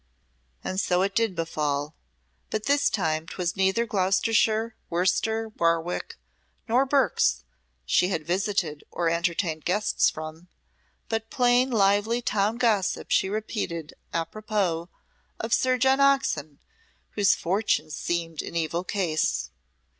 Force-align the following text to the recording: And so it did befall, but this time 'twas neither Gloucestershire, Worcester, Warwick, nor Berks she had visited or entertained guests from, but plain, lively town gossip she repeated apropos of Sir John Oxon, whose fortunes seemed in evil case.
And 0.63 0.79
so 0.81 1.03
it 1.03 1.13
did 1.13 1.35
befall, 1.35 1.93
but 2.49 2.65
this 2.65 2.89
time 2.89 3.27
'twas 3.27 3.55
neither 3.55 3.85
Gloucestershire, 3.85 4.73
Worcester, 4.89 5.49
Warwick, 5.49 6.15
nor 6.67 6.87
Berks 6.87 7.43
she 7.85 8.07
had 8.07 8.25
visited 8.25 8.83
or 8.89 9.11
entertained 9.11 9.63
guests 9.63 10.09
from, 10.09 10.47
but 11.07 11.29
plain, 11.29 11.69
lively 11.69 12.19
town 12.19 12.57
gossip 12.57 13.11
she 13.11 13.29
repeated 13.29 13.93
apropos 14.11 14.89
of 15.39 15.53
Sir 15.53 15.77
John 15.77 15.99
Oxon, 15.99 16.57
whose 17.11 17.35
fortunes 17.35 17.95
seemed 17.95 18.41
in 18.41 18.55
evil 18.55 18.83
case. 18.83 19.51